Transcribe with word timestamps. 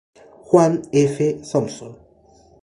Juan 0.47 0.81
F. 0.93 1.19
Thomson. 1.47 1.91